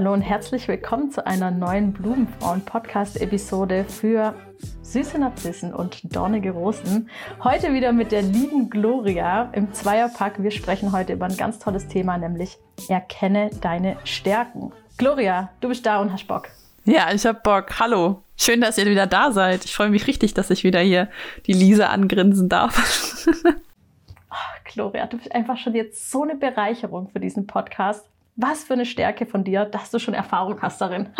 [0.00, 4.34] Hallo und herzlich willkommen zu einer neuen Blumenfrauen-Podcast-Episode für
[4.80, 7.10] süße Narzissen und dornige Rosen.
[7.44, 10.42] Heute wieder mit der lieben Gloria im Zweierpack.
[10.42, 12.56] Wir sprechen heute über ein ganz tolles Thema, nämlich
[12.88, 14.72] Erkenne deine Stärken.
[14.96, 16.48] Gloria, du bist da und hast Bock.
[16.86, 17.78] Ja, ich hab Bock.
[17.78, 18.22] Hallo.
[18.38, 19.66] Schön, dass ihr wieder da seid.
[19.66, 21.10] Ich freue mich richtig, dass ich wieder hier
[21.46, 23.28] die Lisa angrinsen darf.
[24.64, 28.09] Gloria, du bist einfach schon jetzt so eine Bereicherung für diesen Podcast.
[28.36, 31.14] Was für eine Stärke von dir, dass du schon Erfahrung hast darin.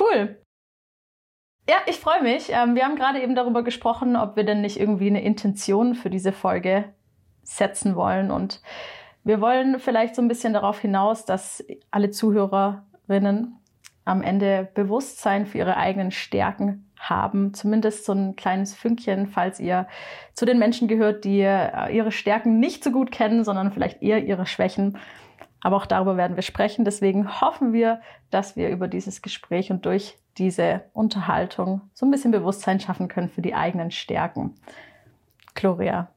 [0.00, 0.40] cool.
[1.68, 2.50] Ja, ich freue mich.
[2.50, 6.10] Ähm, wir haben gerade eben darüber gesprochen, ob wir denn nicht irgendwie eine Intention für
[6.10, 6.92] diese Folge
[7.42, 8.30] setzen wollen.
[8.30, 8.62] Und
[9.24, 13.56] wir wollen vielleicht so ein bisschen darauf hinaus, dass alle Zuhörerinnen
[14.04, 19.86] am Ende Bewusstsein für ihre eigenen Stärken haben, zumindest so ein kleines Fünkchen, falls ihr
[20.34, 24.24] zu den Menschen gehört, die äh, ihre Stärken nicht so gut kennen, sondern vielleicht eher
[24.24, 24.98] ihre Schwächen.
[25.60, 26.84] Aber auch darüber werden wir sprechen.
[26.84, 32.30] Deswegen hoffen wir, dass wir über dieses Gespräch und durch diese Unterhaltung so ein bisschen
[32.30, 34.54] Bewusstsein schaffen können für die eigenen Stärken.
[35.54, 36.08] Gloria,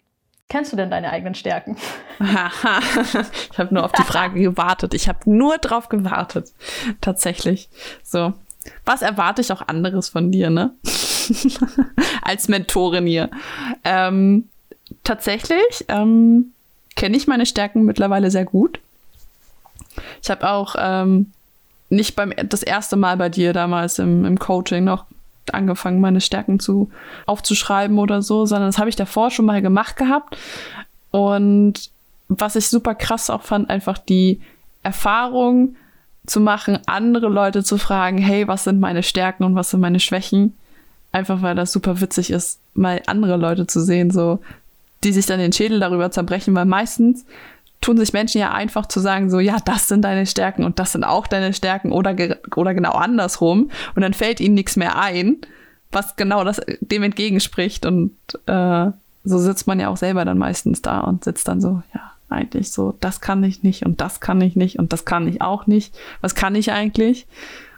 [0.49, 1.77] kennst du denn deine eigenen Stärken?
[2.19, 4.93] ich habe nur auf die Frage gewartet.
[4.93, 6.53] Ich habe nur drauf gewartet.
[6.99, 7.69] Tatsächlich.
[8.03, 8.33] So,
[8.85, 10.71] was erwarte ich auch anderes von dir, ne?
[12.21, 13.29] Als Mentorin hier.
[13.83, 14.49] Ähm,
[15.03, 16.51] tatsächlich ähm,
[16.95, 18.79] kenne ich meine Stärken mittlerweile sehr gut.
[20.21, 21.31] Ich habe auch ähm,
[21.89, 25.05] nicht beim das erste Mal bei dir damals im, im Coaching noch
[25.51, 26.91] angefangen, meine Stärken zu
[27.25, 30.37] aufzuschreiben oder so, sondern das habe ich davor schon mal gemacht gehabt.
[31.11, 31.89] Und
[32.27, 34.39] was ich super krass auch fand, einfach die
[34.83, 35.75] Erfahrung,
[36.29, 39.99] zu machen, andere Leute zu fragen, hey, was sind meine Stärken und was sind meine
[39.99, 40.53] Schwächen?
[41.11, 44.39] Einfach weil das super witzig ist, mal andere Leute zu sehen, so,
[45.03, 47.25] die sich dann den Schädel darüber zerbrechen, weil meistens
[47.81, 50.91] tun sich Menschen ja einfach zu sagen, so, ja, das sind deine Stärken und das
[50.91, 52.15] sind auch deine Stärken oder,
[52.55, 53.71] oder genau andersrum.
[53.95, 55.37] Und dann fällt ihnen nichts mehr ein,
[55.91, 57.85] was genau das dem entgegenspricht.
[57.85, 58.11] Und
[58.47, 58.91] äh,
[59.23, 62.71] so sitzt man ja auch selber dann meistens da und sitzt dann so, ja, eigentlich
[62.71, 65.67] so, das kann ich nicht und das kann ich nicht und das kann ich auch
[65.67, 65.97] nicht.
[66.21, 67.27] Was kann ich eigentlich?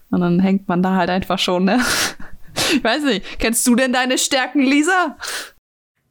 [0.10, 1.80] Und dann hängt man da halt einfach schon, ne?
[2.74, 5.16] Ich weiß nicht, kennst du denn deine Stärken, Lisa?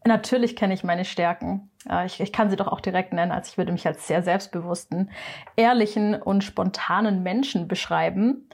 [0.07, 1.71] Natürlich kenne ich meine Stärken.
[2.07, 5.11] Ich, ich, kann sie doch auch direkt nennen, als ich würde mich als sehr selbstbewussten,
[5.57, 8.49] ehrlichen und spontanen Menschen beschreiben.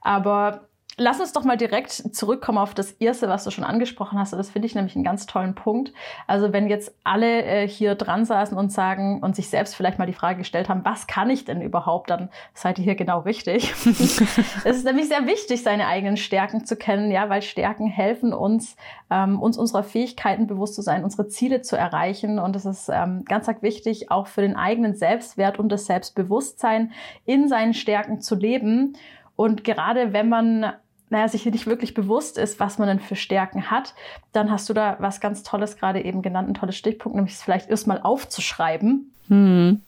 [0.00, 4.34] Aber Lass uns doch mal direkt zurückkommen auf das erste, was du schon angesprochen hast.
[4.34, 5.92] Das finde ich nämlich einen ganz tollen Punkt.
[6.26, 10.06] Also wenn jetzt alle äh, hier dran saßen und sagen und sich selbst vielleicht mal
[10.06, 13.72] die Frage gestellt haben, was kann ich denn überhaupt, dann seid ihr hier genau richtig.
[13.84, 14.20] es
[14.64, 18.76] ist nämlich sehr wichtig, seine eigenen Stärken zu kennen, ja, weil Stärken helfen uns,
[19.10, 22.38] ähm, uns unserer Fähigkeiten bewusst zu sein, unsere Ziele zu erreichen.
[22.38, 26.92] Und es ist ähm, ganz wichtig, auch für den eigenen Selbstwert und das Selbstbewusstsein
[27.24, 28.96] in seinen Stärken zu leben.
[29.36, 30.72] Und gerade wenn man
[31.12, 33.94] naja, sich nicht wirklich bewusst ist, was man denn für Stärken hat,
[34.32, 37.42] dann hast du da was ganz Tolles gerade eben genannt, ein tolles Stichpunkt, nämlich es
[37.42, 39.12] vielleicht erstmal aufzuschreiben.
[39.28, 39.82] Hm.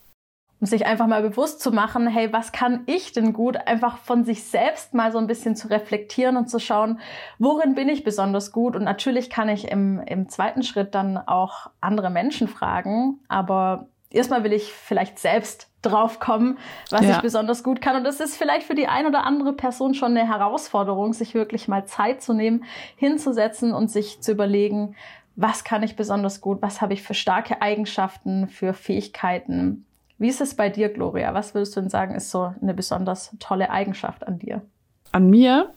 [0.61, 3.57] Um sich einfach mal bewusst zu machen, hey, was kann ich denn gut?
[3.67, 7.01] Einfach von sich selbst mal so ein bisschen zu reflektieren und zu schauen,
[7.39, 8.77] worin bin ich besonders gut?
[8.77, 14.45] Und natürlich kann ich im, im zweiten Schritt dann auch andere Menschen fragen, aber erstmal
[14.45, 16.59] will ich vielleicht selbst drauf kommen,
[16.91, 17.17] was ja.
[17.17, 17.97] ich besonders gut kann.
[17.97, 21.69] Und es ist vielleicht für die ein oder andere Person schon eine Herausforderung, sich wirklich
[21.69, 22.65] mal Zeit zu nehmen,
[22.97, 24.97] hinzusetzen und sich zu überlegen,
[25.37, 29.85] was kann ich besonders gut, was habe ich für starke Eigenschaften, für Fähigkeiten.
[30.19, 31.35] Wie ist es bei dir, Gloria?
[31.35, 34.63] Was würdest du denn sagen, ist so eine besonders tolle Eigenschaft an dir?
[35.11, 35.71] An mir?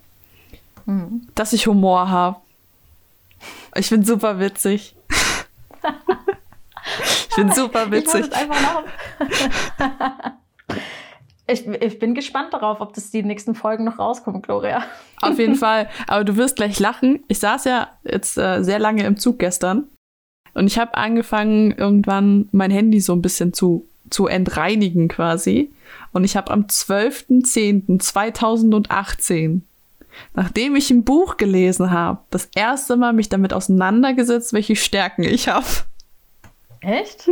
[0.86, 1.28] Mhm.
[1.34, 2.38] Dass ich Humor habe.
[3.76, 4.96] Ich bin super witzig.
[7.30, 8.26] Ich bin super witzig.
[11.48, 14.84] Ich, ich, ich, bin gespannt darauf, ob das die nächsten Folgen noch rauskommen, Gloria.
[15.22, 15.90] Auf jeden Fall.
[16.08, 17.24] Aber du wirst gleich lachen.
[17.28, 19.90] Ich saß ja jetzt äh, sehr lange im Zug gestern
[20.58, 25.72] und ich habe angefangen, irgendwann mein Handy so ein bisschen zu, zu entreinigen quasi.
[26.14, 29.62] Und ich habe am 12.10.2018,
[30.34, 35.48] nachdem ich ein Buch gelesen habe, das erste Mal mich damit auseinandergesetzt, welche Stärken ich
[35.48, 35.68] habe.
[36.82, 37.30] Echt?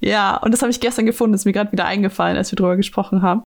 [0.00, 2.76] Ja, und das habe ich gestern gefunden, ist mir gerade wieder eingefallen, als wir drüber
[2.76, 3.42] gesprochen haben.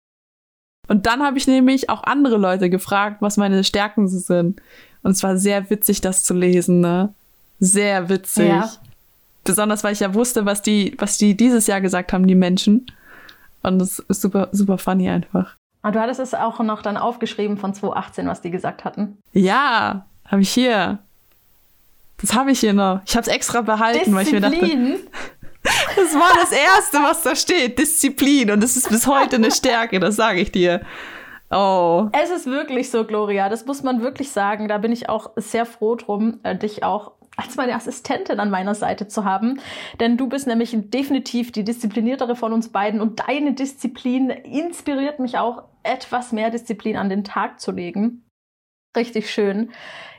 [0.88, 4.60] Und dann habe ich nämlich auch andere Leute gefragt, was meine Stärken sind.
[5.02, 7.12] Und es war sehr witzig, das zu lesen, ne?
[7.60, 8.48] Sehr witzig.
[8.48, 8.70] Ja.
[9.44, 12.86] Besonders, weil ich ja wusste, was die, was die dieses Jahr gesagt haben, die Menschen.
[13.62, 15.56] Und das ist super, super funny einfach.
[15.82, 19.18] Und ah, du hattest es auch noch dann aufgeschrieben von 2018, was die gesagt hatten.
[19.32, 20.98] Ja, habe ich hier.
[22.20, 23.00] Das habe ich hier noch.
[23.06, 24.14] Ich habe es extra behalten, Disziplin.
[24.16, 24.98] weil ich mir dachte.
[25.96, 27.78] Das war das Erste, was da steht.
[27.78, 28.50] Disziplin.
[28.50, 30.82] Und es ist bis heute eine Stärke, das sage ich dir.
[31.50, 32.08] Oh.
[32.12, 33.48] Es ist wirklich so, Gloria.
[33.48, 34.68] Das muss man wirklich sagen.
[34.68, 38.74] Da bin ich auch sehr froh drum, äh, dich auch als meine Assistentin an meiner
[38.74, 39.60] Seite zu haben.
[40.00, 45.38] Denn du bist nämlich definitiv die diszipliniertere von uns beiden und deine Disziplin inspiriert mich
[45.38, 48.27] auch, etwas mehr Disziplin an den Tag zu legen.
[48.96, 49.70] Richtig schön.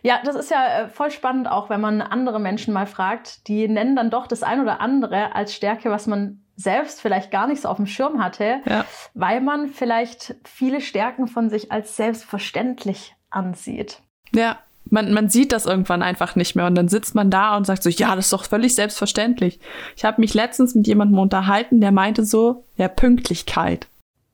[0.02, 3.48] Ja, das ist ja äh, voll spannend auch, wenn man andere Menschen mal fragt.
[3.48, 7.48] Die nennen dann doch das ein oder andere als Stärke, was man selbst vielleicht gar
[7.48, 8.86] nicht so auf dem Schirm hatte, ja.
[9.14, 14.02] weil man vielleicht viele Stärken von sich als selbstverständlich ansieht.
[14.34, 17.66] Ja, man, man sieht das irgendwann einfach nicht mehr und dann sitzt man da und
[17.66, 19.60] sagt so, ja, das ist doch völlig selbstverständlich.
[19.96, 23.88] Ich habe mich letztens mit jemandem unterhalten, der meinte so, ja, Pünktlichkeit.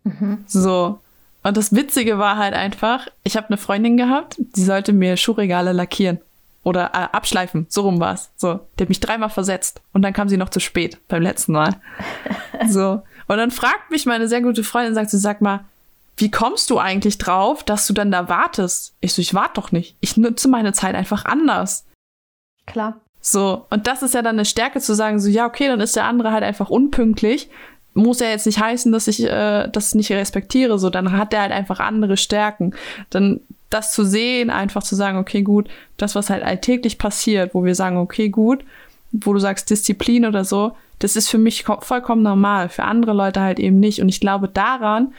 [0.04, 0.44] Mhm.
[0.48, 1.00] So.
[1.46, 5.74] Und das Witzige war halt einfach, ich habe eine Freundin gehabt, die sollte mir Schuhregale
[5.74, 6.20] lackieren
[6.64, 8.32] oder äh, abschleifen, so rum war's.
[8.36, 11.52] So, die hat mich dreimal versetzt und dann kam sie noch zu spät beim letzten
[11.52, 11.76] Mal.
[12.68, 13.04] so.
[13.28, 15.66] Und dann fragt mich meine sehr gute Freundin, sagt sie, sag mal,
[16.18, 18.96] wie kommst du eigentlich drauf, dass du dann da wartest?
[19.00, 19.98] Ich so, ich warte doch nicht.
[20.00, 21.86] Ich nutze meine Zeit einfach anders.
[22.66, 23.02] Klar.
[23.22, 25.96] So, und das ist ja dann eine Stärke zu sagen, so, ja, okay, dann ist
[25.96, 27.52] der andere halt einfach unpünktlich.
[27.96, 31.42] Muss ja jetzt nicht heißen, dass ich äh, das nicht respektiere, so, dann hat der
[31.42, 32.76] halt einfach andere Stärken.
[33.10, 33.40] Dann
[33.72, 37.74] das zu sehen, einfach zu sagen, okay, gut, das, was halt alltäglich passiert, wo wir
[37.74, 38.64] sagen, okay, gut,
[39.12, 43.42] wo du sagst Disziplin oder so, das ist für mich vollkommen normal, für andere Leute
[43.42, 44.02] halt eben nicht.
[44.02, 45.14] Und ich glaube, daran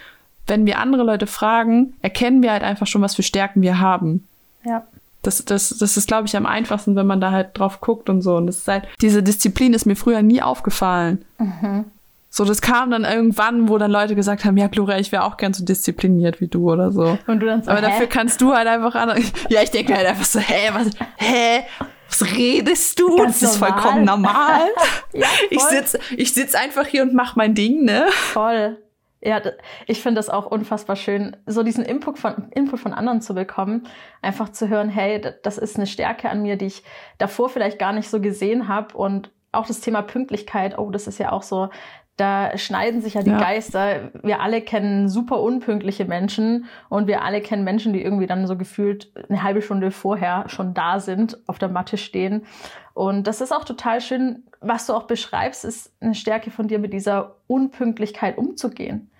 [0.46, 4.26] wenn wir andere Leute fragen, erkennen wir halt einfach schon, was für Stärken wir haben.
[4.64, 4.84] Ja.
[5.22, 8.22] Das, das, das ist, glaube ich, am einfachsten, wenn man da halt drauf guckt und
[8.22, 8.36] so.
[8.36, 11.24] Und das ist halt, diese Disziplin ist mir früher nie aufgefallen.
[11.38, 11.86] Mhm.
[12.28, 15.36] So, das kam dann irgendwann, wo dann Leute gesagt haben, ja, Gloria, ich wäre auch
[15.36, 17.18] gern so diszipliniert wie du oder so.
[17.26, 17.86] Und du dann so, Aber hä?
[17.86, 19.06] dafür kannst du halt einfach an.
[19.48, 21.62] Ja, ich denke halt einfach so, hä, was, hä?
[22.08, 23.16] Was redest du?
[23.16, 23.80] Ganz das ist normal.
[23.80, 24.60] vollkommen normal.
[25.12, 25.48] ja, voll.
[25.50, 28.06] Ich sitz, ich sitz einfach hier und mach mein Ding, ne?
[28.10, 28.78] Voll.
[29.22, 29.40] Ja,
[29.86, 33.88] ich finde das auch unfassbar schön, so diesen Input von, Input von anderen zu bekommen.
[34.22, 36.84] Einfach zu hören, hey, das ist eine Stärke an mir, die ich
[37.18, 38.96] davor vielleicht gar nicht so gesehen habe.
[38.96, 41.70] Und auch das Thema Pünktlichkeit, oh, das ist ja auch so,
[42.16, 43.38] da schneiden sich ja die ja.
[43.38, 44.10] Geister.
[44.22, 48.56] Wir alle kennen super unpünktliche Menschen und wir alle kennen Menschen, die irgendwie dann so
[48.56, 52.46] gefühlt eine halbe Stunde vorher schon da sind, auf der Matte stehen.
[52.94, 56.78] Und das ist auch total schön, was du auch beschreibst, ist eine Stärke von dir,
[56.78, 59.10] mit dieser Unpünktlichkeit umzugehen.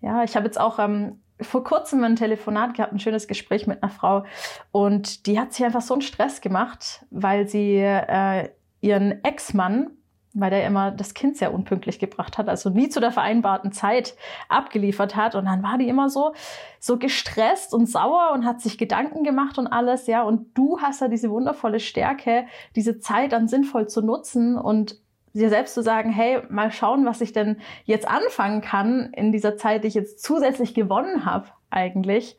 [0.00, 3.82] Ja, ich habe jetzt auch ähm, vor kurzem ein Telefonat gehabt, ein schönes Gespräch mit
[3.82, 4.24] einer Frau
[4.72, 8.48] und die hat sich einfach so einen Stress gemacht, weil sie äh,
[8.80, 9.90] ihren Ex-Mann,
[10.38, 14.14] weil der immer das Kind sehr unpünktlich gebracht hat, also nie zu der vereinbarten Zeit
[14.48, 15.34] abgeliefert hat.
[15.34, 16.34] Und dann war die immer so,
[16.78, 20.22] so gestresst und sauer und hat sich Gedanken gemacht und alles, ja.
[20.22, 22.46] Und du hast ja diese wundervolle Stärke,
[22.76, 25.00] diese Zeit dann sinnvoll zu nutzen und
[25.32, 29.56] dir selbst zu sagen, hey, mal schauen, was ich denn jetzt anfangen kann in dieser
[29.56, 32.38] Zeit, die ich jetzt zusätzlich gewonnen habe eigentlich.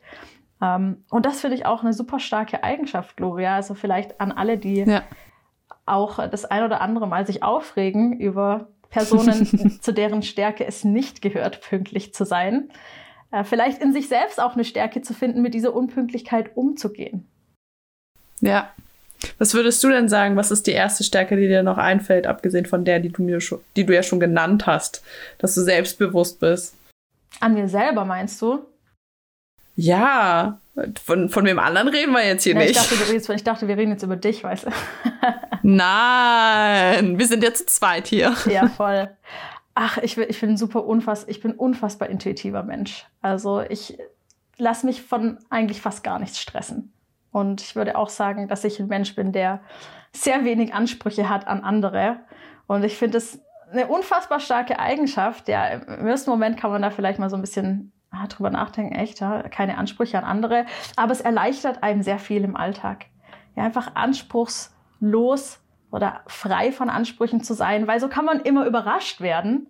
[0.62, 3.56] Ähm, und das finde ich auch eine super starke Eigenschaft, Gloria.
[3.56, 5.02] Also vielleicht an alle, die ja.
[5.90, 11.22] Auch das ein oder andere Mal sich aufregen über Personen, zu deren Stärke es nicht
[11.22, 12.70] gehört, pünktlich zu sein.
[13.30, 17.28] Äh, vielleicht in sich selbst auch eine Stärke zu finden, mit dieser Unpünktlichkeit umzugehen.
[18.40, 18.70] Ja,
[19.38, 22.66] was würdest du denn sagen, was ist die erste Stärke, die dir noch einfällt, abgesehen
[22.66, 25.02] von der, die du mir schon, die du ja schon genannt hast,
[25.38, 26.74] dass du selbstbewusst bist?
[27.40, 28.60] An mir selber meinst du?
[29.74, 30.58] Ja,
[31.04, 32.70] von, von wem anderen reden wir jetzt hier ja, nicht.
[32.70, 34.70] Ich dachte, redest, ich dachte, wir reden jetzt über dich, weißt du.
[35.62, 38.34] Nein, wir sind jetzt zu zweit hier.
[38.46, 39.10] Ja, voll.
[39.74, 43.06] Ach, ich, ich bin super unfass, ich bin unfassbar intuitiver Mensch.
[43.22, 43.98] Also ich
[44.56, 46.92] lasse mich von eigentlich fast gar nichts stressen.
[47.30, 49.60] Und ich würde auch sagen, dass ich ein Mensch bin, der
[50.12, 52.16] sehr wenig Ansprüche hat an andere.
[52.66, 55.48] Und ich finde es eine unfassbar starke Eigenschaft.
[55.48, 58.94] Ja, im ersten Moment kann man da vielleicht mal so ein bisschen ah, drüber nachdenken,
[58.94, 60.66] echt, ja, keine Ansprüche an andere.
[60.96, 63.06] Aber es erleichtert einem sehr viel im Alltag.
[63.56, 65.60] Ja, einfach anspruchslos
[65.90, 69.66] oder frei von Ansprüchen zu sein, weil so kann man immer überrascht werden.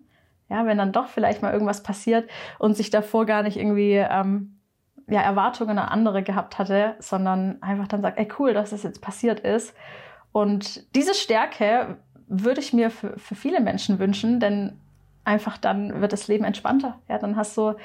[0.49, 4.59] Ja, wenn dann doch vielleicht mal irgendwas passiert und sich davor gar nicht irgendwie ähm,
[5.07, 9.01] ja, Erwartungen an andere gehabt hatte, sondern einfach dann sagt, ey cool, dass das jetzt
[9.01, 9.75] passiert ist.
[10.31, 14.79] Und diese Stärke würde ich mir für, für viele Menschen wünschen, denn
[15.23, 16.99] einfach dann wird das Leben entspannter.
[17.07, 17.75] Ja, dann hast du,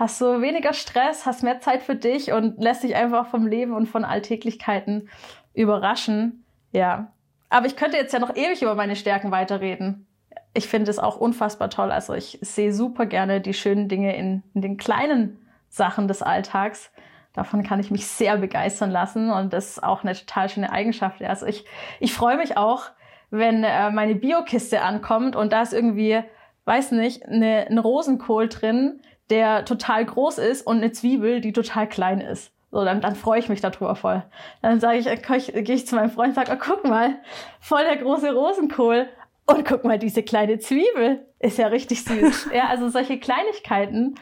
[0.00, 3.74] hast du weniger Stress, hast mehr Zeit für dich und lässt dich einfach vom Leben
[3.74, 5.10] und von Alltäglichkeiten
[5.52, 6.44] überraschen.
[6.72, 7.12] Ja.
[7.50, 10.06] Aber ich könnte jetzt ja noch ewig über meine Stärken weiterreden.
[10.54, 11.92] Ich finde es auch unfassbar toll.
[11.92, 15.38] Also ich sehe super gerne die schönen Dinge in, in den kleinen
[15.68, 16.90] Sachen des Alltags.
[17.34, 21.22] Davon kann ich mich sehr begeistern lassen und das ist auch eine total schöne Eigenschaft.
[21.22, 21.66] Also ich,
[22.00, 22.86] ich freue mich auch,
[23.30, 26.20] wenn äh, meine Biokiste ankommt und da ist irgendwie,
[26.64, 31.88] weiß nicht, eine, ein Rosenkohl drin, der total groß ist und eine Zwiebel, die total
[31.88, 32.52] klein ist.
[32.70, 34.22] So, dann, dann freue ich mich darüber voll.
[34.62, 37.16] Dann sage ich, äh, gehe ich zu meinem Freund und sage, oh, guck mal,
[37.60, 39.08] voll der große Rosenkohl.
[39.46, 42.50] Und guck mal, diese kleine Zwiebel ist ja richtig süß.
[42.54, 44.14] ja, also solche Kleinigkeiten.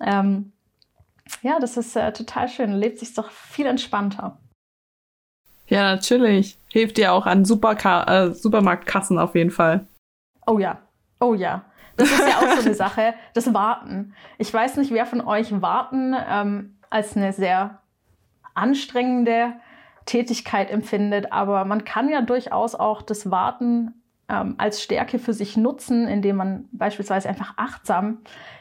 [0.00, 0.52] Ähm,
[1.40, 2.72] ja, das ist äh, total schön.
[2.72, 4.38] Lebt sich doch viel entspannter.
[5.66, 6.58] Ja, natürlich.
[6.68, 9.86] Hilft dir auch an Superka äh, Supermarktkassen auf jeden Fall.
[10.46, 10.82] Oh ja.
[11.20, 11.64] Oh ja.
[11.96, 14.14] Das ist ja auch so eine Sache, das Warten.
[14.38, 17.78] Ich weiß nicht, wer von euch Warten ähm, als eine sehr
[18.54, 19.54] anstrengende
[20.06, 23.94] Tätigkeit empfindet, aber man kann ja durchaus auch das Warten
[24.28, 28.18] ähm, als Stärke für sich nutzen, indem man beispielsweise einfach achtsam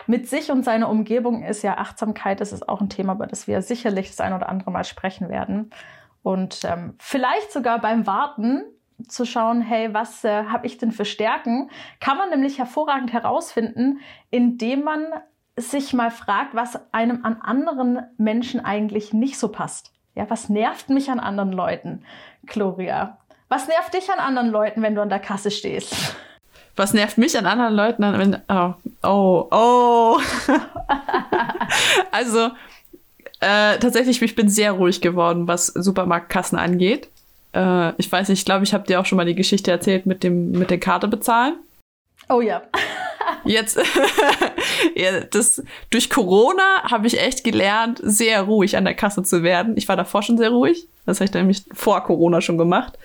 [0.08, 1.63] mit sich und seiner Umgebung ist.
[1.63, 4.72] Ja, Achtsamkeit, das ist auch ein Thema, über das wir sicherlich das ein oder andere
[4.72, 5.72] Mal sprechen werden.
[6.22, 8.63] Und ähm, vielleicht sogar beim Warten
[9.08, 11.70] zu schauen, hey, was äh, habe ich denn für Stärken,
[12.00, 15.06] kann man nämlich hervorragend herausfinden, indem man
[15.58, 19.92] sich mal fragt, was einem an anderen Menschen eigentlich nicht so passt.
[20.16, 22.04] Ja, was nervt mich an anderen Leuten,
[22.46, 23.18] Gloria?
[23.50, 26.16] Was nervt dich an anderen Leuten, wenn du an der Kasse stehst?
[26.76, 28.74] Was nervt mich an anderen Leuten, wenn, oh,
[29.04, 30.20] oh, oh.
[32.12, 32.50] also,
[33.40, 37.10] äh, tatsächlich, ich bin sehr ruhig geworden, was Supermarktkassen angeht.
[37.53, 40.05] Äh, ich weiß nicht, ich glaube, ich habe dir auch schon mal die Geschichte erzählt
[40.05, 41.55] mit dem mit der Karte bezahlen.
[42.29, 42.62] Oh ja.
[43.45, 43.77] Jetzt,
[44.95, 49.75] ja, das, durch Corona habe ich echt gelernt, sehr ruhig an der Kasse zu werden.
[49.77, 50.88] Ich war davor schon sehr ruhig.
[51.05, 52.98] Das habe ich nämlich vor Corona schon gemacht.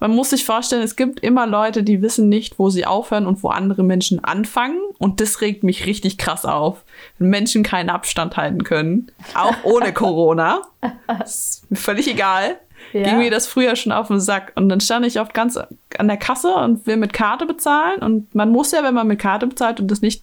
[0.00, 3.42] Man muss sich vorstellen, es gibt immer Leute, die wissen nicht, wo sie aufhören und
[3.42, 4.78] wo andere Menschen anfangen.
[4.98, 6.84] Und das regt mich richtig krass auf.
[7.18, 9.10] Wenn Menschen keinen Abstand halten können.
[9.34, 10.62] Auch ohne Corona.
[11.24, 12.58] ist mir völlig egal.
[12.94, 13.02] Ja.
[13.02, 14.52] Ging mir das früher schon auf den Sack.
[14.54, 18.00] Und dann stand ich oft ganz an der Kasse und will mit Karte bezahlen.
[18.02, 20.22] Und man muss ja, wenn man mit Karte bezahlt und das nicht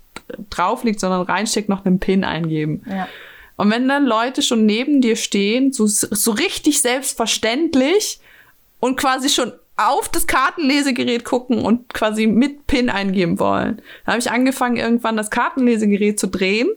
[0.49, 2.83] drauf liegt, sondern reinsteckt, noch einen PIN eingeben.
[2.89, 3.09] Ja.
[3.57, 8.21] Und wenn dann Leute schon neben dir stehen, so, so richtig selbstverständlich
[8.79, 13.81] und quasi schon auf das Kartenlesegerät gucken und quasi mit PIN eingeben wollen.
[14.05, 16.69] Da habe ich angefangen, irgendwann das Kartenlesegerät zu drehen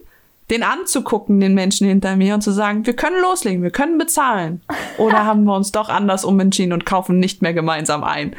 [0.50, 4.62] den anzugucken, den Menschen hinter mir und zu sagen, wir können loslegen, wir können bezahlen.
[4.98, 8.36] Oder haben wir uns doch anders umentschieden und kaufen nicht mehr gemeinsam ein.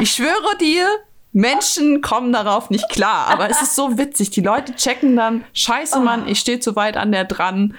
[0.00, 0.86] Ich schwöre dir,
[1.32, 4.30] Menschen kommen darauf nicht klar, aber es ist so witzig.
[4.30, 7.74] Die Leute checken dann, scheiße Mann, ich stehe zu weit an der dran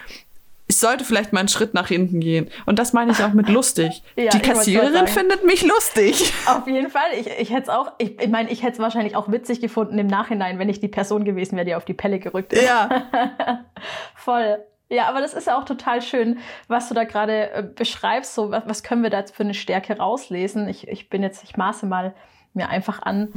[0.75, 2.49] ich sollte vielleicht mal einen Schritt nach hinten gehen.
[2.65, 4.03] Und das meine ich auch mit lustig.
[4.17, 6.33] ja, die Kassiererin findet mich lustig.
[6.47, 7.07] Auf jeden Fall.
[7.17, 9.97] Ich, ich hätte es auch, ich, ich meine, ich hätte es wahrscheinlich auch witzig gefunden
[9.97, 12.65] im Nachhinein, wenn ich die Person gewesen wäre, die auf die Pelle gerückt ist.
[12.65, 12.89] Ja.
[14.15, 14.57] Voll.
[14.89, 18.35] Ja, aber das ist ja auch total schön, was du da gerade äh, beschreibst.
[18.35, 20.67] So, was, was können wir da für eine Stärke rauslesen?
[20.67, 22.13] Ich, ich bin jetzt, ich maße mal
[22.51, 23.29] mir einfach an,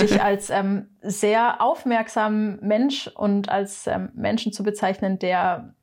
[0.00, 5.74] dich als ähm, sehr aufmerksamen Mensch und als ähm, Menschen zu bezeichnen, der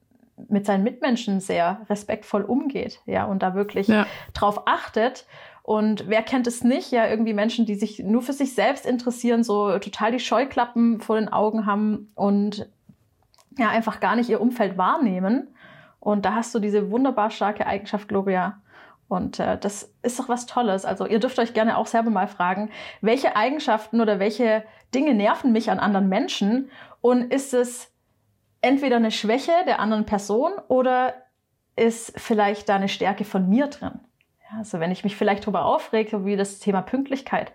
[0.50, 4.06] mit seinen Mitmenschen sehr respektvoll umgeht, ja, und da wirklich ja.
[4.34, 5.26] drauf achtet.
[5.64, 6.92] Und wer kennt es nicht?
[6.92, 11.18] Ja, irgendwie Menschen, die sich nur für sich selbst interessieren, so total die Scheuklappen vor
[11.18, 12.70] den Augen haben und
[13.58, 15.48] ja, einfach gar nicht ihr Umfeld wahrnehmen.
[16.00, 18.62] Und da hast du diese wunderbar starke Eigenschaft, Gloria.
[19.08, 20.86] Und äh, das ist doch was Tolles.
[20.86, 22.70] Also ihr dürft euch gerne auch selber mal fragen,
[23.00, 26.70] welche Eigenschaften oder welche Dinge nerven mich an anderen Menschen?
[27.00, 27.93] Und ist es
[28.64, 31.14] entweder eine Schwäche der anderen Person oder
[31.76, 34.00] ist vielleicht da eine Stärke von mir drin.
[34.58, 37.52] Also wenn ich mich vielleicht darüber aufrege, wie das Thema Pünktlichkeit,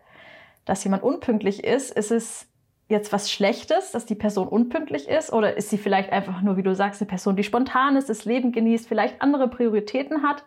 [0.64, 2.46] dass jemand unpünktlich ist, ist es
[2.88, 5.32] jetzt was Schlechtes, dass die Person unpünktlich ist?
[5.32, 8.24] Oder ist sie vielleicht einfach nur, wie du sagst, eine Person, die spontan ist, das
[8.24, 10.44] Leben genießt, vielleicht andere Prioritäten hat?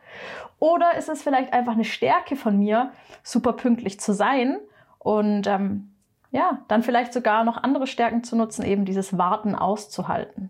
[0.59, 2.91] Oder ist es vielleicht einfach eine Stärke von mir,
[3.23, 4.59] super pünktlich zu sein
[4.99, 5.90] und ähm,
[6.31, 10.50] ja, dann vielleicht sogar noch andere Stärken zu nutzen, eben dieses Warten auszuhalten.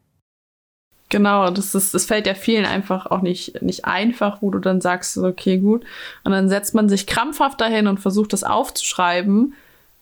[1.09, 4.79] Genau, das ist, das fällt ja vielen einfach auch nicht, nicht einfach, wo du dann
[4.79, 5.83] sagst, okay, gut.
[6.23, 9.53] Und dann setzt man sich krampfhaft dahin und versucht das aufzuschreiben.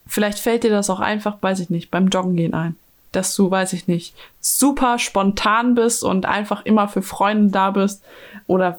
[0.05, 2.75] Vielleicht fällt dir das auch einfach, weiß ich nicht, beim Joggen gehen ein.
[3.11, 8.03] Dass du, weiß ich nicht, super spontan bist und einfach immer für Freunde da bist.
[8.45, 8.77] Oder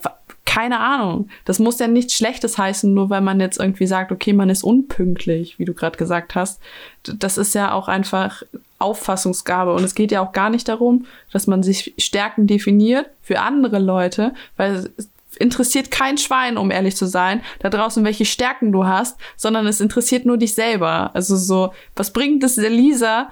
[0.51, 1.29] keine Ahnung.
[1.45, 4.65] Das muss ja nichts Schlechtes heißen, nur weil man jetzt irgendwie sagt, okay, man ist
[4.65, 6.61] unpünktlich, wie du gerade gesagt hast.
[7.05, 8.43] Das ist ja auch einfach
[8.81, 9.73] Auffassungsgabe.
[9.73, 13.79] Und es geht ja auch gar nicht darum, dass man sich Stärken definiert für andere
[13.79, 18.87] Leute, weil es interessiert kein Schwein, um ehrlich zu sein, da draußen, welche Stärken du
[18.87, 21.13] hast, sondern es interessiert nur dich selber.
[21.15, 23.31] Also so, was bringt es Lisa,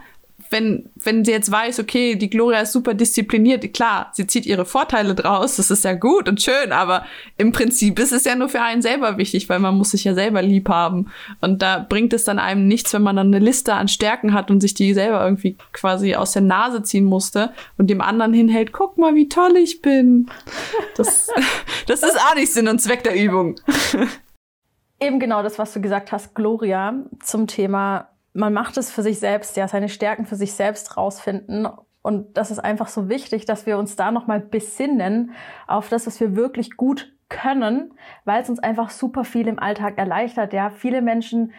[0.51, 4.65] wenn, wenn sie jetzt weiß, okay, die Gloria ist super diszipliniert, klar, sie zieht ihre
[4.65, 7.05] Vorteile draus, das ist ja gut und schön, aber
[7.37, 10.15] im Prinzip ist es ja nur für einen selber wichtig, weil man muss sich ja
[10.15, 11.11] selber lieb haben.
[11.41, 14.51] Und da bringt es dann einem nichts, wenn man dann eine Liste an Stärken hat
[14.51, 18.73] und sich die selber irgendwie quasi aus der Nase ziehen musste und dem anderen hinhält,
[18.73, 20.31] guck mal, wie toll ich bin.
[20.97, 21.29] Das,
[21.87, 23.57] das ist auch nicht Sinn und Zweck der Übung.
[25.01, 29.19] Eben genau das, was du gesagt hast, Gloria, zum Thema man macht es für sich
[29.19, 31.67] selbst, ja, seine Stärken für sich selbst rausfinden.
[32.03, 35.33] Und das ist einfach so wichtig, dass wir uns da nochmal besinnen
[35.67, 37.93] auf das, was wir wirklich gut können,
[38.25, 40.53] weil es uns einfach super viel im Alltag erleichtert.
[40.53, 41.53] Ja, viele Menschen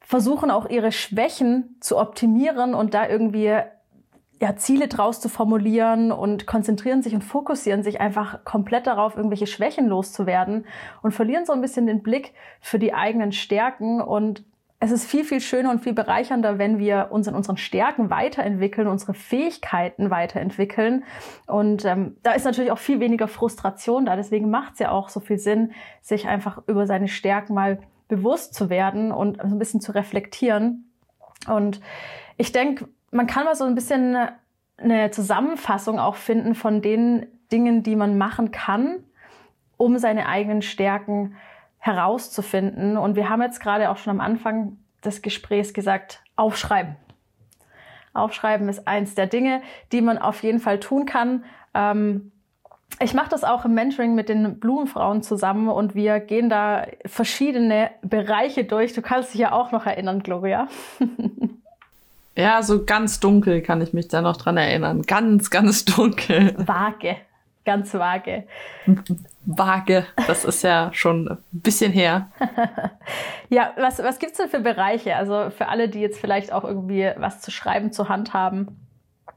[0.00, 3.56] versuchen auch ihre Schwächen zu optimieren und da irgendwie
[4.40, 9.46] ja, Ziele draus zu formulieren und konzentrieren sich und fokussieren sich einfach komplett darauf, irgendwelche
[9.48, 10.66] Schwächen loszuwerden
[11.02, 14.44] und verlieren so ein bisschen den Blick für die eigenen Stärken und
[14.82, 18.88] es ist viel, viel schöner und viel bereichernder, wenn wir uns in unseren Stärken weiterentwickeln,
[18.88, 21.04] unsere Fähigkeiten weiterentwickeln.
[21.46, 24.16] Und ähm, da ist natürlich auch viel weniger Frustration da.
[24.16, 25.70] Deswegen macht es ja auch so viel Sinn,
[26.00, 30.90] sich einfach über seine Stärken mal bewusst zu werden und so ein bisschen zu reflektieren.
[31.46, 31.80] Und
[32.36, 34.16] ich denke, man kann mal so ein bisschen
[34.78, 39.04] eine Zusammenfassung auch finden von den Dingen, die man machen kann,
[39.76, 41.36] um seine eigenen Stärken
[41.82, 42.96] herauszufinden.
[42.96, 46.94] Und wir haben jetzt gerade auch schon am Anfang des Gesprächs gesagt, aufschreiben.
[48.14, 51.44] Aufschreiben ist eins der Dinge, die man auf jeden Fall tun kann.
[51.74, 52.30] Ähm,
[53.00, 57.90] ich mache das auch im Mentoring mit den Blumenfrauen zusammen und wir gehen da verschiedene
[58.02, 58.92] Bereiche durch.
[58.92, 60.68] Du kannst dich ja auch noch erinnern, Gloria.
[62.36, 65.02] ja, so ganz dunkel kann ich mich da noch dran erinnern.
[65.02, 66.54] Ganz, ganz dunkel.
[66.58, 67.16] Vage
[67.64, 68.44] ganz vage.
[69.44, 72.28] Vage, das ist ja schon ein bisschen her.
[73.48, 75.16] ja, was, was gibt es denn für Bereiche?
[75.16, 78.80] Also für alle, die jetzt vielleicht auch irgendwie was zu schreiben zur Hand haben.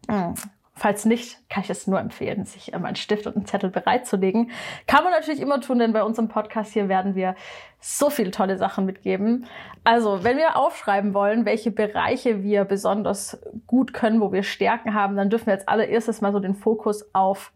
[0.08, 0.36] Hm.
[0.78, 4.52] Falls nicht, kann ich es nur empfehlen, sich immer einen Stift und einen Zettel bereitzulegen.
[4.88, 7.36] Kann man natürlich immer tun, denn bei unserem Podcast hier werden wir
[7.80, 9.46] so viele tolle Sachen mitgeben.
[9.86, 15.16] Also, wenn wir aufschreiben wollen, welche Bereiche wir besonders gut können, wo wir Stärken haben,
[15.16, 17.54] dann dürfen wir jetzt allererstes mal so den Fokus auf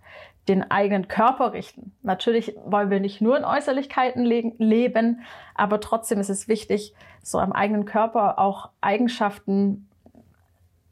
[0.49, 1.93] den eigenen Körper richten.
[2.01, 5.21] Natürlich wollen wir nicht nur in Äußerlichkeiten le leben,
[5.53, 9.87] aber trotzdem ist es wichtig, so am eigenen Körper auch Eigenschaften,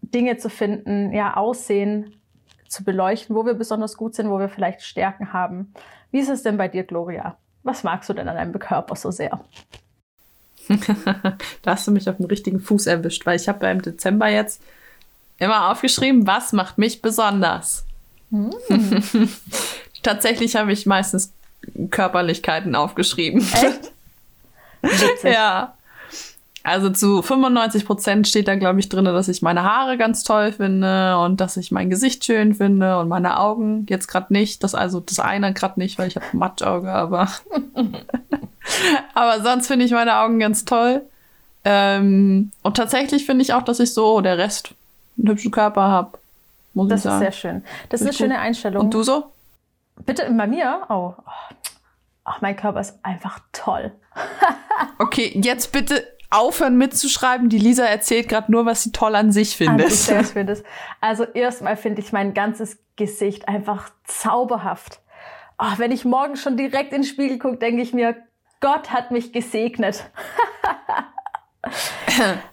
[0.02, 2.16] Dinge zu finden, ja, Aussehen
[2.68, 5.74] zu beleuchten, wo wir besonders gut sind, wo wir vielleicht Stärken haben.
[6.12, 7.38] Wie ist es denn bei dir, Gloria?
[7.64, 9.40] Was magst du denn an deinem Körper so sehr?
[11.62, 14.28] da hast du mich auf den richtigen Fuß erwischt, weil ich habe ja im Dezember
[14.28, 14.62] jetzt
[15.40, 17.87] immer aufgeschrieben, was macht mich besonders.
[18.32, 18.54] Hm.
[20.04, 21.34] Tatsächlich habe ich meistens
[21.90, 23.42] Körperlichkeiten aufgeschrieben.
[23.42, 23.92] Echt?
[25.24, 25.74] ja.
[26.64, 30.52] Also zu 95 Prozent steht da, glaube ich, drin, dass ich meine Haare ganz toll
[30.52, 34.64] finde und dass ich mein Gesicht schön finde und meine Augen jetzt gerade nicht.
[34.66, 37.30] Das also das eine gerade nicht, weil ich habe Matschauge, aber
[39.14, 41.04] aber sonst finde ich meine Augen ganz toll.
[41.64, 44.74] Ähm, und tatsächlich finde ich auch, dass ich so der Rest
[45.18, 46.18] einen hübschen Körper habe
[46.78, 47.20] muss das ich sagen.
[47.20, 47.64] Das ist sehr schön.
[47.90, 48.86] Das ist eine schöne Einstellung.
[48.86, 49.32] Und du so?
[50.06, 50.86] Bitte bei mir?
[50.90, 51.14] Oh.
[52.24, 53.92] Ach, mein Körper ist einfach toll.
[55.00, 57.50] okay, jetzt bitte aufhören mitzuschreiben.
[57.50, 59.88] Die Lisa erzählt gerade nur, was sie toll an sich findet.
[59.88, 60.64] An sich findet.
[61.02, 65.02] Also erstmal finde ich mein ganzes Gesicht einfach zauberhaft.
[65.58, 68.16] Ach, wenn ich morgen schon direkt in den Spiegel gucke, denke ich mir,
[68.60, 70.10] Gott hat mich gesegnet.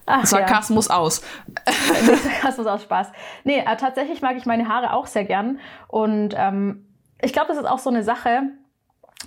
[0.07, 0.97] Ach, Sarkasmus ja.
[0.97, 1.23] aus.
[2.23, 3.13] Sarkasmus aus Spaß.
[3.45, 5.61] Nee, äh, tatsächlich mag ich meine Haare auch sehr gern.
[5.89, 6.87] Und ähm,
[7.21, 8.43] ich glaube, das ist auch so eine Sache,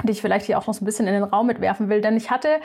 [0.04, 2.02] die ich vielleicht hier auch noch so ein bisschen in den Raum mitwerfen will.
[2.02, 2.60] Denn ich hatte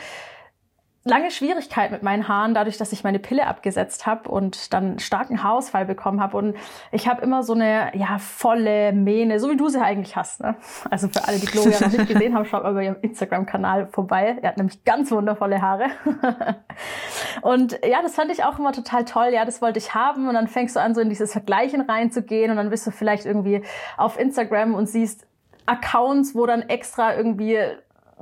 [1.05, 5.43] lange Schwierigkeit mit meinen Haaren, dadurch, dass ich meine Pille abgesetzt habe und dann starken
[5.43, 6.37] Haarausfall bekommen habe.
[6.37, 6.57] Und
[6.93, 10.41] ich habe immer so eine ja volle Mähne, so wie du sie eigentlich hast.
[10.41, 10.55] Ne?
[10.91, 14.39] Also für alle, die Gloria noch nicht gesehen haben, schaut mal bei ihrem Instagram-Kanal vorbei.
[14.43, 15.87] Er hat nämlich ganz wundervolle Haare.
[17.43, 19.31] und ja, das fand ich auch immer total toll.
[19.33, 20.29] Ja, das wollte ich haben.
[20.29, 22.53] Und dann fängst du an, so in dieses Vergleichen reinzugehen.
[22.53, 23.63] Und dann bist du vielleicht irgendwie
[23.97, 25.27] auf Instagram und siehst
[25.67, 27.59] Accounts, wo dann extra irgendwie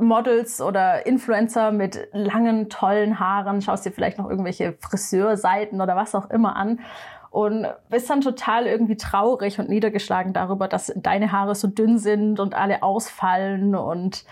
[0.00, 6.14] Models oder Influencer mit langen, tollen Haaren, schaust dir vielleicht noch irgendwelche Friseurseiten oder was
[6.14, 6.80] auch immer an.
[7.30, 12.40] Und bist dann total irgendwie traurig und niedergeschlagen darüber, dass deine Haare so dünn sind
[12.40, 14.24] und alle ausfallen und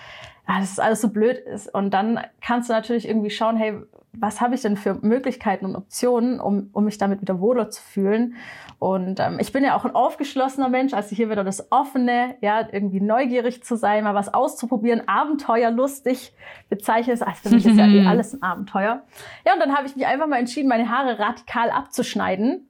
[0.56, 1.72] dass es alles so blöd ist.
[1.72, 3.74] Und dann kannst du natürlich irgendwie schauen, hey,
[4.12, 7.82] was habe ich denn für Möglichkeiten und Optionen, um, um mich damit wieder wohler zu
[7.82, 8.34] fühlen.
[8.78, 12.66] Und ähm, ich bin ja auch ein aufgeschlossener Mensch, also hier wieder das Offene, ja,
[12.72, 16.32] irgendwie neugierig zu sein, mal was auszuprobieren, abenteuerlustig
[16.68, 17.22] bezeichne es.
[17.22, 19.02] Also für mich ist ja eh alles ein Abenteuer.
[19.44, 22.68] Ja, und dann habe ich mich einfach mal entschieden, meine Haare radikal abzuschneiden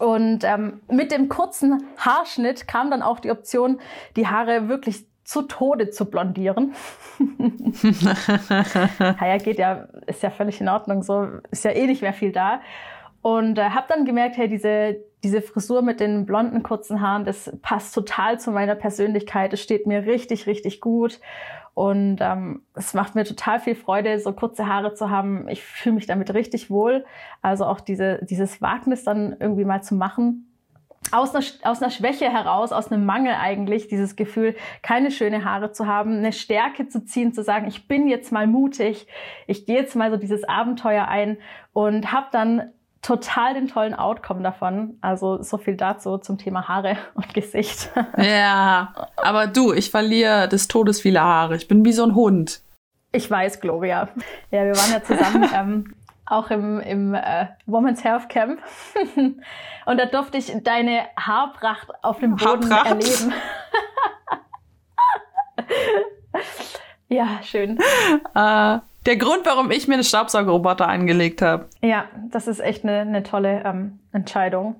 [0.00, 3.78] Und ähm, mit dem kurzen Haarschnitt kam dann auch die Option,
[4.16, 6.74] die Haare wirklich zu Tode zu blondieren.
[9.20, 12.30] ja, geht ja, ist ja völlig in Ordnung, so ist ja eh nicht mehr viel
[12.30, 12.60] da.
[13.22, 17.52] Und äh, habe dann gemerkt, hey, diese, diese Frisur mit den blonden kurzen Haaren, das
[17.60, 19.52] passt total zu meiner Persönlichkeit.
[19.52, 21.20] Es steht mir richtig, richtig gut.
[21.74, 25.48] Und ähm, es macht mir total viel Freude, so kurze Haare zu haben.
[25.48, 27.04] Ich fühle mich damit richtig wohl.
[27.42, 30.55] Also auch diese, dieses Wagnis dann irgendwie mal zu machen.
[31.12, 35.72] Aus einer, aus einer Schwäche heraus, aus einem Mangel eigentlich, dieses Gefühl, keine schöne Haare
[35.72, 39.06] zu haben, eine Stärke zu ziehen, zu sagen, ich bin jetzt mal mutig,
[39.46, 41.38] ich gehe jetzt mal so dieses Abenteuer ein
[41.72, 42.72] und habe dann
[43.06, 44.98] total den tollen Outcome davon.
[45.00, 47.90] Also so viel dazu zum Thema Haare und Gesicht.
[48.16, 51.56] Ja, aber du, ich verliere des Todes viele Haare.
[51.56, 52.62] Ich bin wie so ein Hund.
[53.12, 54.08] Ich weiß, Gloria.
[54.50, 55.94] Ja, wir waren ja zusammen ähm,
[56.26, 58.60] auch im, im äh, Women's Health Camp.
[59.16, 62.86] und da durfte ich deine Haarpracht auf dem Boden Haarpracht?
[62.86, 63.32] erleben.
[67.08, 67.78] ja, schön.
[68.34, 71.68] Uh der Grund, warum ich mir einen Staubsaugerroboter angelegt habe.
[71.80, 74.76] Ja, das ist echt eine, eine tolle ähm, Entscheidung.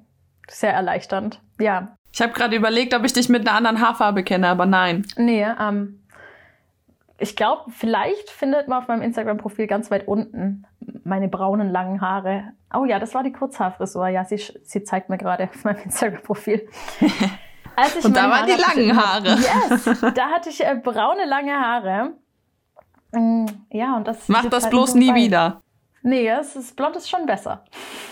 [0.49, 1.41] Sehr erleichternd.
[1.59, 1.97] Ja.
[2.13, 5.07] Ich habe gerade überlegt, ob ich dich mit einer anderen Haarfarbe kenne, aber nein.
[5.17, 6.03] Nee, ähm,
[7.19, 10.67] ich glaube, vielleicht findet man auf meinem Instagram-Profil ganz weit unten
[11.05, 12.53] meine braunen langen Haare.
[12.75, 14.09] Oh ja, das war die Kurzhaarfrisur.
[14.09, 16.69] Ja, sie, sie zeigt mir gerade auf meinem Instagram-Profil.
[18.03, 19.37] Und da waren die langen Haare.
[19.37, 22.15] Yes, da hatte ich äh, braune lange Haare.
[23.13, 24.29] Mm, ja, und das.
[24.29, 25.61] Mach das halt bloß nie wieder.
[26.03, 27.65] Nee, es ist, blond ist schon besser.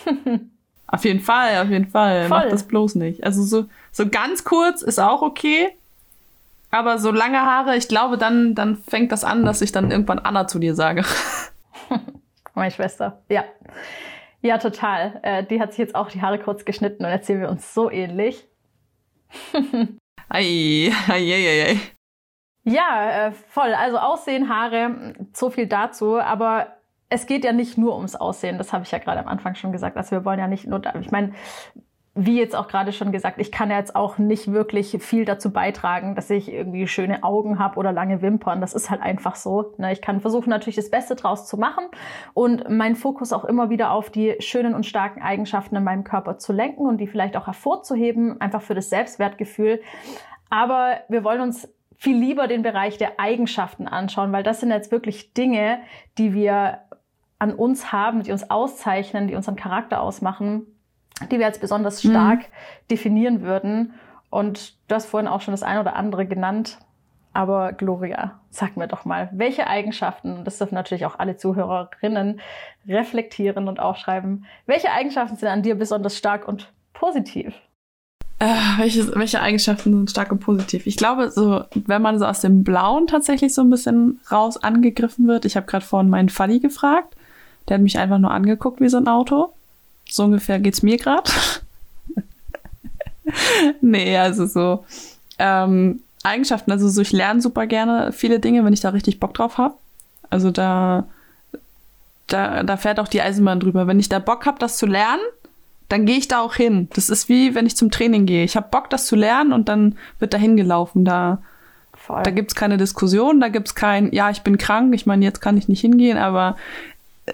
[0.86, 2.28] auf jeden Fall, auf jeden Fall.
[2.28, 2.28] Voll.
[2.28, 3.24] Mach das bloß nicht.
[3.24, 5.78] Also so, so ganz kurz ist auch okay.
[6.74, 10.18] Aber so lange Haare, ich glaube, dann, dann fängt das an, dass ich dann irgendwann
[10.18, 11.04] Anna zu dir sage.
[12.54, 13.44] Meine Schwester, ja.
[14.40, 15.20] Ja, total.
[15.22, 17.92] Äh, die hat sich jetzt auch die Haare kurz geschnitten und erzählen wir uns so
[17.92, 18.48] ähnlich.
[20.28, 21.80] ei, ei, ei, ei.
[22.64, 23.72] Ja, äh, voll.
[23.72, 26.18] Also Aussehen, Haare, so viel dazu.
[26.18, 26.74] Aber
[27.08, 28.58] es geht ja nicht nur ums Aussehen.
[28.58, 29.96] Das habe ich ja gerade am Anfang schon gesagt.
[29.96, 31.34] Also wir wollen ja nicht nur, ich meine,
[32.16, 35.52] wie jetzt auch gerade schon gesagt, ich kann ja jetzt auch nicht wirklich viel dazu
[35.52, 38.60] beitragen, dass ich irgendwie schöne Augen habe oder lange Wimpern.
[38.60, 39.74] Das ist halt einfach so.
[39.78, 39.92] Ne?
[39.92, 41.84] Ich kann versuchen natürlich das Beste draus zu machen
[42.32, 46.38] und meinen Fokus auch immer wieder auf die schönen und starken Eigenschaften in meinem Körper
[46.38, 49.80] zu lenken und die vielleicht auch hervorzuheben, einfach für das Selbstwertgefühl.
[50.50, 54.92] Aber wir wollen uns viel lieber den Bereich der Eigenschaften anschauen, weil das sind jetzt
[54.92, 55.80] wirklich Dinge,
[56.18, 56.78] die wir
[57.40, 60.66] an uns haben, die uns auszeichnen, die unseren Charakter ausmachen,
[61.30, 62.10] die wir als besonders mhm.
[62.10, 62.88] stark mhm.
[62.90, 63.94] definieren würden.
[64.30, 66.78] Und du hast vorhin auch schon das eine oder andere genannt.
[67.32, 72.40] Aber Gloria, sag mir doch mal, welche Eigenschaften, das dürfen natürlich auch alle Zuhörerinnen
[72.86, 77.54] reflektieren und aufschreiben, welche Eigenschaften sind an dir besonders stark und positiv?
[78.38, 78.46] Äh,
[78.78, 80.86] welche, welche Eigenschaften sind stark und positiv?
[80.86, 85.26] Ich glaube, so, wenn man so aus dem Blauen tatsächlich so ein bisschen raus angegriffen
[85.26, 87.16] wird, ich habe gerade vorhin meinen Faddy gefragt,
[87.68, 89.52] der hat mich einfach nur angeguckt wie so ein Auto.
[90.08, 91.30] So ungefähr geht's mir gerade.
[93.80, 94.84] nee, also so
[95.38, 99.34] ähm, Eigenschaften, also so ich lerne super gerne viele Dinge, wenn ich da richtig Bock
[99.34, 99.76] drauf habe.
[100.30, 101.06] Also da,
[102.26, 103.86] da, da fährt auch die Eisenbahn drüber.
[103.86, 105.22] Wenn ich da Bock habe, das zu lernen,
[105.88, 106.88] dann gehe ich da auch hin.
[106.94, 108.44] Das ist wie, wenn ich zum Training gehe.
[108.44, 111.04] Ich habe Bock, das zu lernen und dann wird da hingelaufen.
[111.04, 111.42] Da,
[112.08, 115.24] da gibt es keine Diskussion, da gibt es kein, ja, ich bin krank, ich meine,
[115.24, 116.56] jetzt kann ich nicht hingehen, aber
[117.26, 117.32] äh,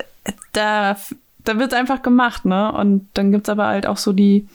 [0.53, 0.97] da,
[1.45, 2.73] da wird einfach gemacht, ne?
[2.73, 4.49] Und dann gibt es aber halt auch so die,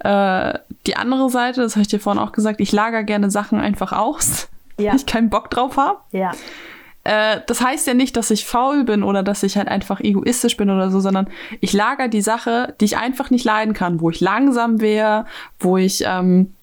[0.00, 3.60] äh, die andere Seite, das habe ich dir vorhin auch gesagt, ich lager gerne Sachen
[3.60, 4.48] einfach aus,
[4.78, 4.90] ja.
[4.90, 5.98] wenn ich keinen Bock drauf habe.
[6.12, 6.32] Ja.
[7.04, 10.56] Äh, das heißt ja nicht, dass ich faul bin oder dass ich halt einfach egoistisch
[10.56, 11.28] bin oder so, sondern
[11.60, 15.26] ich lager die Sache, die ich einfach nicht leiden kann, wo ich langsam wäre,
[15.58, 16.54] wo ich ähm,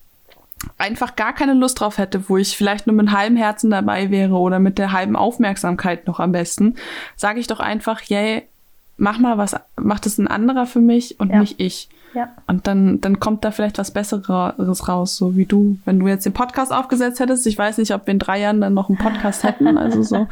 [0.77, 4.35] einfach gar keine Lust drauf hätte, wo ich vielleicht nur mit halbem Herzen dabei wäre
[4.35, 6.75] oder mit der halben Aufmerksamkeit noch am besten,
[7.15, 8.47] sage ich doch einfach, yay,
[8.97, 11.39] mach mal was, mach das ein anderer für mich und ja.
[11.39, 11.89] nicht ich.
[12.13, 12.29] Ja.
[12.47, 15.77] Und dann, dann kommt da vielleicht was Besseres raus, so wie du.
[15.83, 18.61] Wenn du jetzt den Podcast aufgesetzt hättest, ich weiß nicht, ob wir in drei Jahren
[18.61, 20.27] dann noch einen Podcast hätten, also so.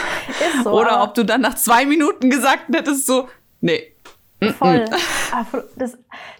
[0.64, 3.28] so Oder ob du dann nach zwei Minuten gesagt hättest, so,
[3.60, 3.94] nee.
[4.58, 4.84] Voll.
[5.76, 5.98] Das,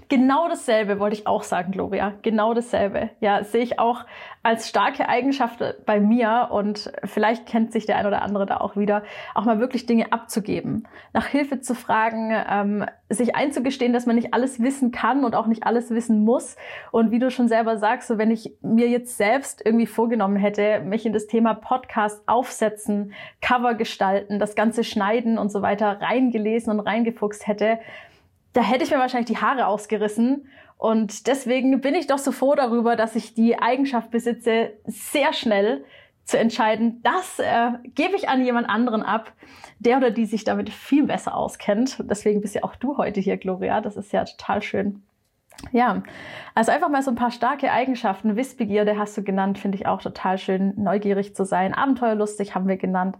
[0.09, 2.15] genau dasselbe wollte ich auch sagen, Gloria.
[2.23, 3.11] Genau dasselbe.
[3.21, 4.05] Ja, sehe ich auch
[4.43, 8.77] als starke Eigenschaft bei mir und vielleicht kennt sich der ein oder andere da auch
[8.77, 9.03] wieder,
[9.35, 14.35] auch mal wirklich Dinge abzugeben, nach Hilfe zu fragen, ähm, sich einzugestehen, dass man nicht
[14.35, 16.57] alles wissen kann und auch nicht alles wissen muss.
[16.93, 20.81] Und wie du schon selber sagst, so wenn ich mir jetzt selbst irgendwie vorgenommen hätte,
[20.81, 26.71] mich in das Thema Podcast aufsetzen, Cover gestalten, das Ganze schneiden und so weiter reingelesen
[26.71, 27.79] und reingefuchst hätte,
[28.55, 30.49] da hätte ich mir wahrscheinlich die Haare ausgerissen.
[30.79, 35.85] Und deswegen bin ich doch so froh darüber, dass ich die Eigenschaft besitze, sehr schnell
[36.25, 39.33] zu entscheiden, das äh, gebe ich an jemand anderen ab,
[39.79, 41.99] der oder die sich damit viel besser auskennt.
[42.09, 43.83] Deswegen bist ja auch du heute hier, Gloria.
[43.83, 45.03] Das ist ja total schön.
[45.73, 46.03] Ja,
[46.55, 48.37] also einfach mal so ein paar starke Eigenschaften.
[48.37, 50.75] Wissbegierde hast du genannt, finde ich auch total schön.
[50.77, 53.17] Neugierig zu sein, abenteuerlustig haben wir genannt.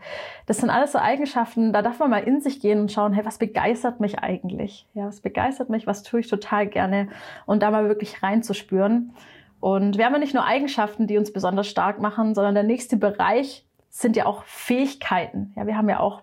[0.47, 3.25] Das sind alles so Eigenschaften, da darf man mal in sich gehen und schauen, hey,
[3.25, 4.87] was begeistert mich eigentlich?
[4.95, 5.87] Ja, was begeistert mich?
[5.87, 7.09] Was tue ich total gerne?
[7.47, 9.15] Und da mal wirklich reinzuspüren.
[9.61, 12.97] Und wir haben ja nicht nur Eigenschaften, die uns besonders stark machen, sondern der nächste
[12.97, 15.53] Bereich sind ja auch Fähigkeiten.
[15.57, 16.23] Ja, wir haben ja auch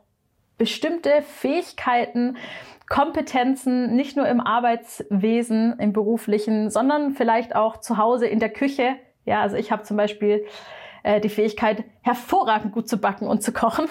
[0.58, 2.38] bestimmte Fähigkeiten,
[2.92, 8.98] Kompetenzen, nicht nur im Arbeitswesen, im beruflichen, sondern vielleicht auch zu Hause in der Küche.
[9.24, 10.46] Ja, also ich habe zum Beispiel
[11.04, 13.86] äh, die Fähigkeit, hervorragend gut zu backen und zu kochen.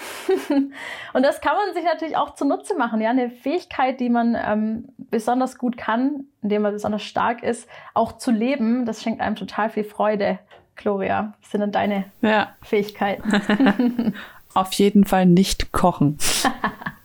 [1.13, 3.01] und das kann man sich natürlich auch zunutze machen.
[3.01, 8.19] Ja, eine Fähigkeit, die man ähm, besonders gut kann, indem man besonders stark ist, auch
[8.19, 10.37] zu leben, das schenkt einem total viel Freude.
[10.75, 12.49] Gloria, was sind denn deine ja.
[12.61, 14.13] Fähigkeiten?
[14.53, 16.19] Auf jeden Fall nicht kochen.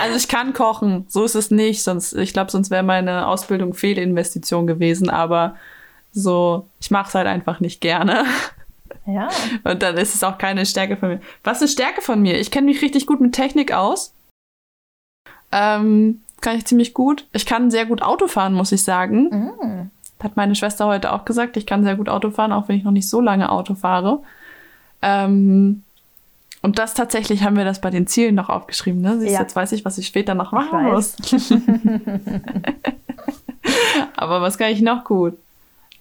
[0.00, 1.82] Also ich kann kochen, so ist es nicht.
[1.82, 5.10] Sonst, ich glaube, sonst wäre meine Ausbildung Fehlinvestition gewesen.
[5.10, 5.56] Aber
[6.12, 8.24] so, ich mache es halt einfach nicht gerne.
[9.06, 9.28] Ja.
[9.64, 11.20] Und dann ist es auch keine Stärke von mir.
[11.42, 12.38] Was ist eine Stärke von mir?
[12.38, 14.14] Ich kenne mich richtig gut mit Technik aus.
[15.50, 17.26] Ähm, kann ich ziemlich gut.
[17.32, 19.24] Ich kann sehr gut Auto fahren, muss ich sagen.
[19.28, 19.90] Mm.
[20.22, 21.56] Hat meine Schwester heute auch gesagt.
[21.56, 24.22] Ich kann sehr gut Auto fahren, auch wenn ich noch nicht so lange Auto fahre.
[25.02, 25.82] Ähm,
[26.62, 29.00] und das tatsächlich haben wir das bei den Zielen noch aufgeschrieben.
[29.00, 29.18] Ne?
[29.18, 29.40] Siehst, ja.
[29.40, 31.16] Jetzt weiß ich, was ich später noch machen muss.
[34.16, 35.36] Aber was kann ich noch gut?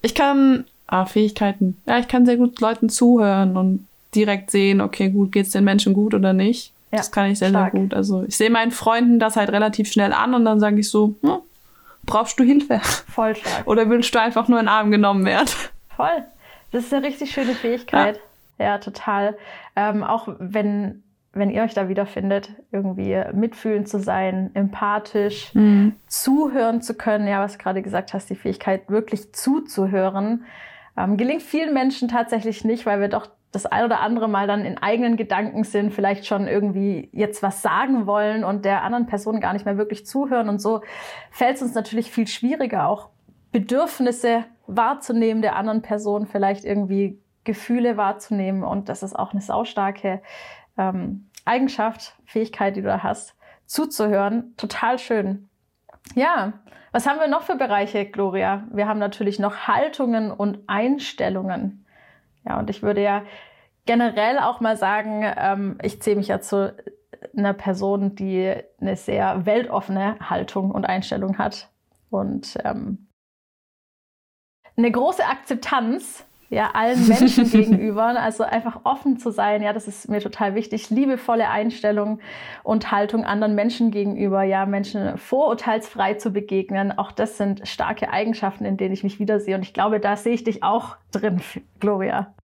[0.04, 1.82] Ich kann ah, Fähigkeiten.
[1.88, 5.63] Ja, ich kann sehr gut Leuten zuhören und direkt sehen, okay, gut, geht es den
[5.63, 6.71] Menschen gut oder nicht.
[6.91, 7.71] Ja, das kann ich sehr, stark.
[7.71, 7.93] sehr gut.
[7.93, 11.15] Also ich sehe meinen Freunden das halt relativ schnell an und dann sage ich so,
[11.21, 11.38] hm,
[12.06, 12.82] brauchst du Hilfe?
[13.10, 13.65] Voll stark.
[13.65, 15.50] Oder willst du einfach nur in den Arm genommen werden?
[15.95, 16.24] Voll.
[16.71, 18.17] Das ist eine richtig schöne Fähigkeit.
[18.17, 18.21] Ja.
[18.62, 19.38] Ja, total.
[19.76, 25.95] Ähm, auch wenn, wenn ihr euch da wiederfindet, irgendwie mitfühlend zu sein, empathisch, mhm.
[26.08, 30.45] zuhören zu können, ja, was du gerade gesagt hast, die Fähigkeit, wirklich zuzuhören,
[30.97, 34.63] ähm, gelingt vielen Menschen tatsächlich nicht, weil wir doch das ein oder andere Mal dann
[34.65, 39.41] in eigenen Gedanken sind, vielleicht schon irgendwie jetzt was sagen wollen und der anderen Person
[39.41, 40.47] gar nicht mehr wirklich zuhören.
[40.47, 40.82] Und so
[41.32, 43.10] fällt es uns natürlich viel schwieriger, auch
[43.52, 48.63] Bedürfnisse wahrzunehmen der anderen Person, vielleicht irgendwie Gefühle wahrzunehmen.
[48.63, 50.21] Und das ist auch eine saustarke
[50.77, 54.54] ähm, Eigenschaft, Fähigkeit, die du da hast, zuzuhören.
[54.58, 55.49] Total schön.
[56.15, 56.54] Ja,
[56.91, 58.67] was haben wir noch für Bereiche, Gloria?
[58.71, 61.86] Wir haben natürlich noch Haltungen und Einstellungen.
[62.45, 63.23] Ja, und ich würde ja
[63.86, 66.75] generell auch mal sagen, ähm, ich zähle mich ja zu
[67.36, 71.69] einer Person, die eine sehr weltoffene Haltung und Einstellung hat
[72.10, 73.08] und ähm,
[74.75, 78.20] eine große Akzeptanz ja, allen Menschen gegenüber.
[78.20, 80.90] Also einfach offen zu sein, ja, das ist mir total wichtig.
[80.90, 82.20] Liebevolle Einstellung
[82.64, 86.92] und Haltung anderen Menschen gegenüber, ja, Menschen vorurteilsfrei zu begegnen.
[86.98, 89.56] Auch das sind starke Eigenschaften, in denen ich mich wiedersehe.
[89.56, 91.42] Und ich glaube, da sehe ich dich auch drin,
[91.80, 92.36] Gloria.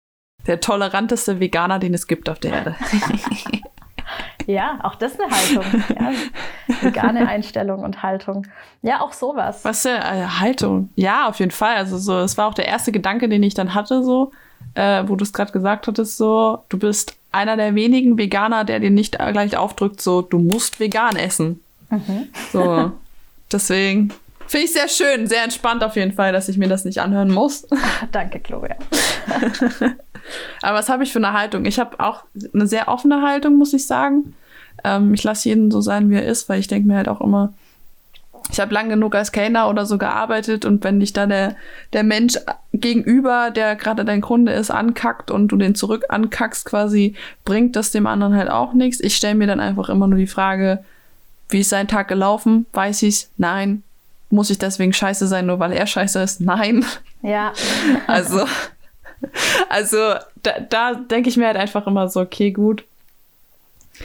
[0.46, 2.76] Der toleranteste Veganer, den es gibt auf der Erde.
[4.48, 5.84] Ja, auch das ist eine Haltung.
[5.94, 6.12] Ja,
[6.80, 8.46] vegane Einstellung und Haltung.
[8.80, 9.62] Ja, auch sowas.
[9.62, 10.88] Was äh, Haltung?
[10.96, 11.76] Ja, auf jeden Fall.
[11.76, 14.32] Also so, es war auch der erste Gedanke, den ich dann hatte, so,
[14.72, 18.80] äh, wo du es gerade gesagt hattest, so, du bist einer der wenigen Veganer, der
[18.80, 21.60] dir nicht gleich aufdrückt, so, du musst vegan essen.
[21.90, 22.28] Mhm.
[22.50, 22.92] So,
[23.52, 24.14] deswegen
[24.46, 27.30] finde ich sehr schön, sehr entspannt auf jeden Fall, dass ich mir das nicht anhören
[27.30, 27.66] muss.
[27.70, 28.70] Ach, danke, Chloe.
[30.62, 31.66] Aber was habe ich für eine Haltung?
[31.66, 34.34] Ich habe auch eine sehr offene Haltung, muss ich sagen.
[34.84, 37.20] Ähm, ich lasse jeden so sein, wie er ist, weil ich denke mir halt auch
[37.20, 37.52] immer,
[38.50, 41.56] ich habe lang genug als Kellner oder so gearbeitet und wenn dich da der,
[41.92, 42.38] der Mensch
[42.72, 47.14] gegenüber, der gerade dein Kunde ist, ankackt und du den zurück ankackst quasi,
[47.44, 49.00] bringt das dem anderen halt auch nichts.
[49.00, 50.82] Ich stelle mir dann einfach immer nur die Frage,
[51.50, 52.66] wie ist sein Tag gelaufen?
[52.72, 53.30] Weiß ich's?
[53.36, 53.82] Nein.
[54.30, 56.40] Muss ich deswegen scheiße sein, nur weil er scheiße ist?
[56.40, 56.84] Nein.
[57.22, 57.52] Ja.
[58.06, 58.46] also
[59.68, 62.84] also da, da denke ich mir halt einfach immer so, okay, gut.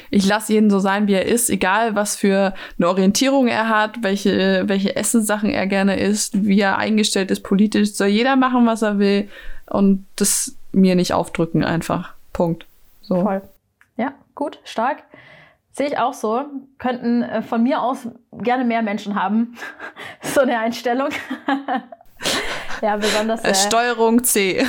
[0.09, 4.01] Ich lasse jeden so sein, wie er ist, egal was für eine Orientierung er hat,
[4.01, 7.93] welche, welche Essenssachen er gerne isst, wie er eingestellt ist politisch.
[7.93, 9.29] Soll jeder machen, was er will
[9.67, 12.13] und das mir nicht aufdrücken einfach.
[12.33, 12.65] Punkt.
[13.01, 13.21] So.
[13.21, 13.41] Voll.
[13.97, 15.03] Ja, gut, stark.
[15.71, 16.45] Sehe ich auch so.
[16.77, 19.55] Könnten äh, von mir aus gerne mehr Menschen haben.
[20.21, 21.09] so eine Einstellung.
[22.81, 23.43] Ja, besonders.
[23.43, 24.63] Äh, Steuerung C.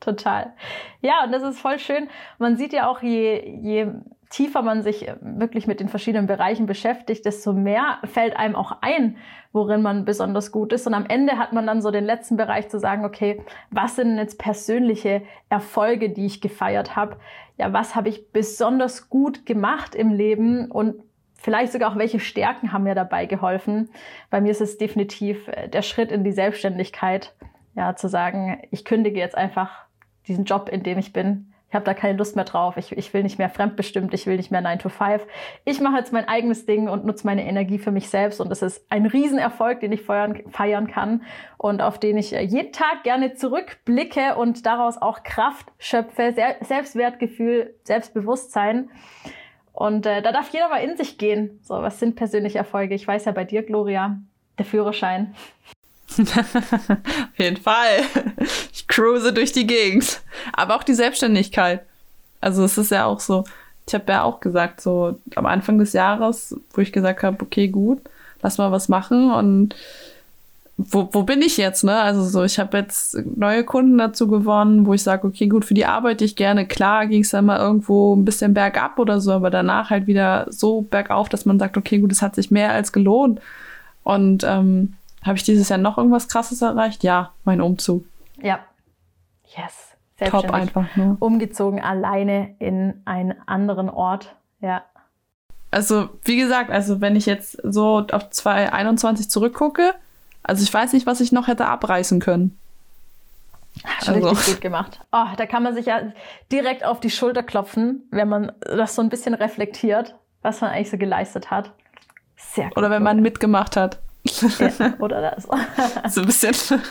[0.00, 0.52] Total.
[1.00, 2.08] Ja, und das ist voll schön.
[2.38, 3.92] Man sieht ja auch, je, je
[4.30, 9.16] tiefer man sich wirklich mit den verschiedenen Bereichen beschäftigt, desto mehr fällt einem auch ein,
[9.52, 10.86] worin man besonders gut ist.
[10.86, 14.18] Und am Ende hat man dann so den letzten Bereich zu sagen, okay, was sind
[14.18, 17.16] jetzt persönliche Erfolge, die ich gefeiert habe?
[17.56, 20.96] Ja, was habe ich besonders gut gemacht im Leben und
[21.34, 23.88] vielleicht sogar auch welche Stärken haben mir dabei geholfen?
[24.30, 27.34] Bei mir ist es definitiv äh, der Schritt in die Selbstständigkeit,
[27.74, 29.87] ja, zu sagen, ich kündige jetzt einfach
[30.28, 32.78] diesen Job, in dem ich bin ich habe da keine Lust mehr drauf.
[32.78, 35.26] Ich, ich will nicht mehr fremdbestimmt, ich will nicht mehr 9 to 5.
[35.66, 38.40] Ich mache jetzt mein eigenes Ding und nutze meine Energie für mich selbst.
[38.40, 41.22] Und es ist ein Riesenerfolg, den ich feiern, feiern kann
[41.58, 47.74] und auf den ich äh, jeden Tag gerne zurückblicke und daraus auch Kraft schöpfe, Selbstwertgefühl,
[47.84, 48.88] Selbstbewusstsein.
[49.74, 51.60] Und äh, da darf jeder mal in sich gehen.
[51.62, 52.94] So, was sind persönliche Erfolge?
[52.94, 54.18] Ich weiß ja bei dir, Gloria,
[54.56, 55.34] der Führerschein.
[56.18, 58.02] Auf jeden Fall.
[58.72, 60.20] Ich cruise durch die Gegend.
[60.52, 61.82] Aber auch die Selbstständigkeit.
[62.40, 63.44] Also es ist ja auch so,
[63.86, 67.68] ich habe ja auch gesagt, so am Anfang des Jahres, wo ich gesagt habe, okay,
[67.68, 68.00] gut,
[68.42, 69.74] lass mal was machen und
[70.80, 71.96] wo, wo bin ich jetzt, ne?
[71.96, 75.74] Also so, ich habe jetzt neue Kunden dazu gewonnen, wo ich sage, okay, gut, für
[75.74, 76.68] die arbeite ich gerne.
[76.68, 80.46] Klar ging es dann mal irgendwo ein bisschen bergab oder so, aber danach halt wieder
[80.50, 83.40] so bergauf, dass man sagt, okay, gut, es hat sich mehr als gelohnt.
[84.04, 84.94] Und ähm,
[85.28, 87.04] habe ich dieses Jahr noch irgendwas Krasses erreicht?
[87.04, 88.04] Ja, mein Umzug.
[88.42, 88.60] Ja.
[89.56, 89.96] Yes.
[90.30, 91.16] Top einfach nur.
[91.20, 94.34] Umgezogen alleine in einen anderen Ort.
[94.60, 94.82] Ja.
[95.70, 99.94] Also, wie gesagt, also wenn ich jetzt so auf 2021 zurückgucke,
[100.42, 102.58] also ich weiß nicht, was ich noch hätte abreißen können.
[104.02, 104.28] Schon also.
[104.30, 105.00] richtig gut gemacht.
[105.12, 106.12] Oh, da kann man sich ja
[106.50, 110.90] direkt auf die Schulter klopfen, wenn man das so ein bisschen reflektiert, was man eigentlich
[110.90, 111.72] so geleistet hat.
[112.36, 112.78] Sehr gut.
[112.78, 114.00] Oder wenn man mitgemacht hat.
[114.24, 115.44] Ja, oder das.
[116.14, 116.54] so ein bisschen.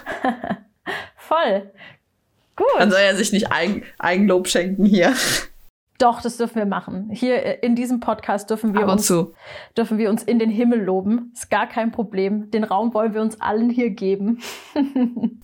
[1.17, 1.71] Voll.
[2.55, 2.67] Gut.
[2.79, 5.13] Man soll ja sich nicht Eigen Eigenlob schenken hier.
[5.99, 7.09] Doch, das dürfen wir machen.
[7.11, 9.33] Hier äh, in diesem Podcast dürfen wir, uns, zu.
[9.75, 11.31] dürfen wir uns in den Himmel loben.
[11.33, 12.51] Ist gar kein Problem.
[12.51, 14.39] Den Raum wollen wir uns allen hier geben.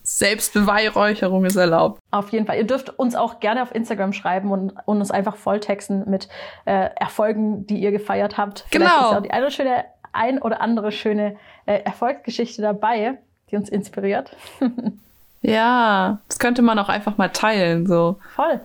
[0.04, 2.00] Selbstbeweihräucherung ist erlaubt.
[2.12, 2.58] Auf jeden Fall.
[2.58, 6.28] Ihr dürft uns auch gerne auf Instagram schreiben und, und uns einfach volltexten mit
[6.66, 8.66] äh, Erfolgen, die ihr gefeiert habt.
[8.70, 9.10] Vielleicht genau.
[9.10, 13.18] ist auch die eine schöne ein oder andere schöne äh, Erfolgsgeschichte dabei,
[13.52, 14.36] die uns inspiriert.
[15.42, 18.20] ja, das könnte man auch einfach mal teilen, so.
[18.36, 18.62] Voll.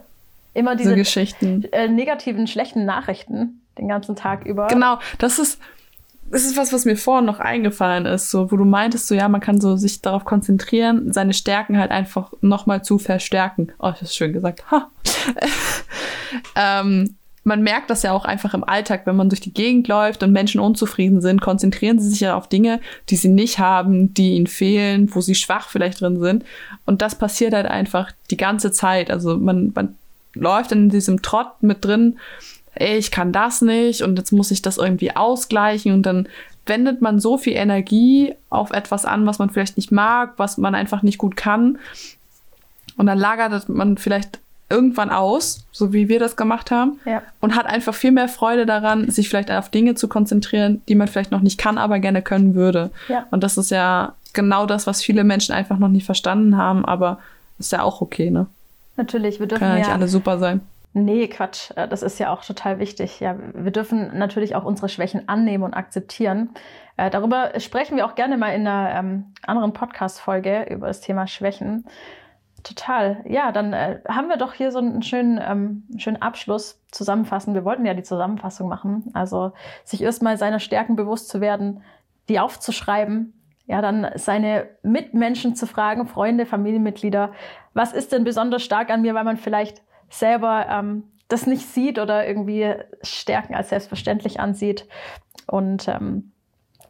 [0.55, 1.65] Immer diese so Geschichten.
[1.73, 4.67] Äh, negativen, schlechten Nachrichten den ganzen Tag über.
[4.67, 5.61] Genau, das ist,
[6.31, 9.29] das ist was, was mir vorhin noch eingefallen ist, so, wo du meintest, so, ja,
[9.29, 13.73] man kann so sich darauf konzentrieren, seine Stärken halt einfach nochmal zu verstärken.
[13.79, 14.71] Oh, das ist schön gesagt.
[14.71, 14.91] Ha.
[16.57, 17.17] ähm,
[17.49, 20.33] man merkt das ja auch einfach im Alltag, wenn man durch die Gegend läuft und
[20.33, 24.47] Menschen unzufrieden sind, konzentrieren sie sich ja auf Dinge, die sie nicht haben, die ihnen
[24.47, 26.45] fehlen, wo sie schwach vielleicht drin sind.
[26.85, 29.11] Und das passiert halt einfach die ganze Zeit.
[29.11, 29.97] Also man, man
[30.35, 32.19] läuft in diesem Trott mit drin,
[32.75, 36.29] ey, ich kann das nicht und jetzt muss ich das irgendwie ausgleichen und dann
[36.67, 40.75] wendet man so viel Energie auf etwas an, was man vielleicht nicht mag, was man
[40.75, 41.79] einfach nicht gut kann.
[42.99, 44.39] Und dann lagert man vielleicht
[44.71, 47.23] irgendwann aus, so wie wir das gemacht haben, ja.
[47.41, 51.09] und hat einfach viel mehr Freude daran, sich vielleicht auf Dinge zu konzentrieren, die man
[51.09, 52.91] vielleicht noch nicht kann, aber gerne können würde.
[53.09, 53.27] Ja.
[53.31, 57.19] Und das ist ja genau das, was viele Menschen einfach noch nicht verstanden haben, aber
[57.59, 58.47] ist ja auch okay, ne?
[58.97, 60.61] Natürlich, wir dürfen Können ja nicht alle super sein.
[60.93, 61.71] Nee, Quatsch.
[61.77, 63.21] Äh, das ist ja auch total wichtig.
[63.21, 66.51] Ja, wir dürfen natürlich auch unsere Schwächen annehmen und akzeptieren.
[66.97, 71.27] Äh, darüber sprechen wir auch gerne mal in einer ähm, anderen Podcast-Folge über das Thema
[71.27, 71.85] Schwächen.
[72.69, 73.25] Total.
[73.27, 77.55] Ja, dann äh, haben wir doch hier so einen schönen, ähm, schönen Abschluss zusammenfassen.
[77.55, 79.11] Wir wollten ja die Zusammenfassung machen.
[79.15, 79.53] Also
[79.85, 81.83] sich erstmal seiner Stärken bewusst zu werden,
[82.29, 83.33] die aufzuschreiben,
[83.65, 87.33] ja, dann seine Mitmenschen zu fragen, Freunde, Familienmitglieder,
[87.73, 91.99] was ist denn besonders stark an mir, weil man vielleicht selber ähm, das nicht sieht
[91.99, 94.87] oder irgendwie Stärken als selbstverständlich ansieht.
[95.47, 96.33] Und ähm,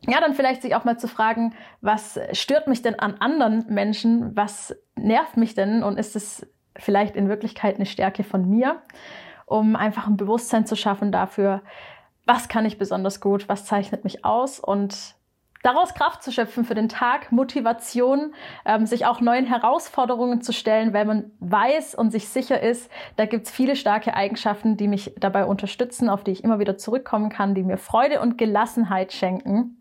[0.06, 4.36] ja, dann vielleicht sich auch mal zu fragen, was stört mich denn an anderen Menschen?
[4.36, 5.82] Was nervt mich denn?
[5.82, 8.82] Und ist es vielleicht in Wirklichkeit eine Stärke von mir,
[9.46, 11.62] um einfach ein Bewusstsein zu schaffen dafür,
[12.24, 15.16] was kann ich besonders gut, was zeichnet mich aus und
[15.62, 20.92] daraus Kraft zu schöpfen für den Tag, Motivation, ähm, sich auch neuen Herausforderungen zu stellen,
[20.92, 25.46] weil man weiß und sich sicher ist, da gibt's viele starke Eigenschaften, die mich dabei
[25.46, 29.77] unterstützen, auf die ich immer wieder zurückkommen kann, die mir Freude und Gelassenheit schenken.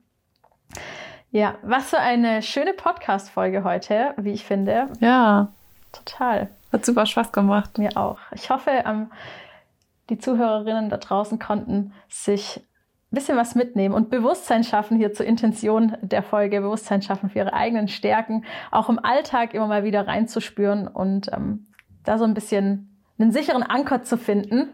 [1.31, 4.87] Ja, was für eine schöne Podcast-Folge heute, wie ich finde.
[4.99, 5.49] Ja.
[5.91, 6.49] Total.
[6.71, 7.77] Hat super Spaß gemacht.
[7.77, 8.19] Mir auch.
[8.33, 9.11] Ich hoffe, ähm,
[10.09, 12.61] die Zuhörerinnen da draußen konnten sich
[13.11, 17.39] ein bisschen was mitnehmen und Bewusstsein schaffen hier zur Intention der Folge, Bewusstsein schaffen für
[17.39, 21.67] ihre eigenen Stärken, auch im Alltag immer mal wieder reinzuspüren und ähm,
[22.03, 24.69] da so ein bisschen einen sicheren Anker zu finden,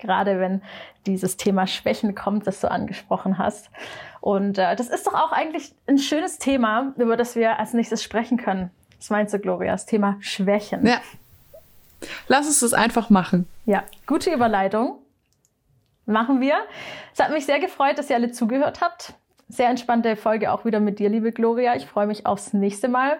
[0.00, 0.62] gerade wenn
[1.06, 3.70] dieses Thema Schwächen kommt, das du angesprochen hast.
[4.20, 8.02] Und äh, das ist doch auch eigentlich ein schönes Thema, über das wir als nächstes
[8.02, 8.70] sprechen können.
[8.98, 9.72] Was meinst du, Gloria?
[9.72, 10.86] Das Thema Schwächen.
[10.86, 11.00] Ja.
[12.28, 13.46] Lass uns das einfach machen.
[13.66, 14.98] Ja, gute Überleitung.
[16.06, 16.54] Machen wir.
[17.12, 19.14] Es hat mich sehr gefreut, dass ihr alle zugehört habt.
[19.48, 21.74] Sehr entspannte Folge auch wieder mit dir, liebe Gloria.
[21.76, 23.18] Ich freue mich aufs nächste Mal.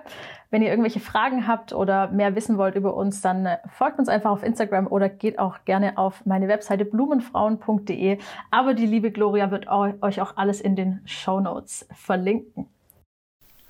[0.51, 4.09] Wenn ihr irgendwelche Fragen habt oder mehr wissen wollt über uns, dann äh, folgt uns
[4.09, 8.18] einfach auf Instagram oder geht auch gerne auf meine Webseite blumenfrauen.de.
[8.51, 12.66] Aber die liebe Gloria wird euch auch alles in den Show Notes verlinken.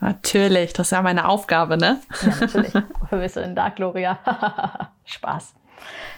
[0.00, 2.00] Natürlich, das ist ja meine Aufgabe, ne?
[2.22, 2.72] Ja, natürlich.
[3.10, 4.18] Du denn da, Gloria?
[5.04, 5.54] Spaß.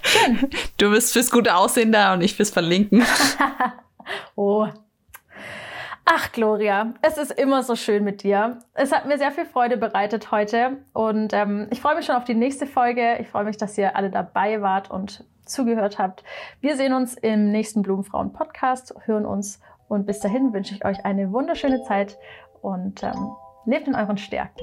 [0.02, 0.50] Schön.
[0.76, 3.02] Du bist fürs gute Aussehen da und ich fürs Verlinken.
[4.36, 4.68] oh,
[6.04, 8.58] Ach, Gloria, es ist immer so schön mit dir.
[8.74, 12.24] Es hat mir sehr viel Freude bereitet heute und ähm, ich freue mich schon auf
[12.24, 13.18] die nächste Folge.
[13.20, 16.24] Ich freue mich, dass ihr alle dabei wart und zugehört habt.
[16.60, 21.04] Wir sehen uns im nächsten Blumenfrauen Podcast, hören uns und bis dahin wünsche ich euch
[21.04, 22.18] eine wunderschöne Zeit
[22.62, 23.30] und ähm,
[23.64, 24.60] lebt in euren Stärken.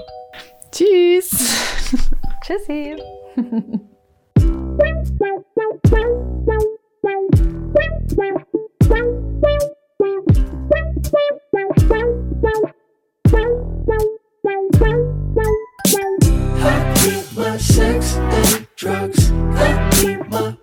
[0.71, 1.89] Tschüss.
[2.43, 2.97] Tschüssi.
[11.51, 11.57] I
[17.01, 19.31] keep my sex and drugs.
[19.31, 20.55] I keep my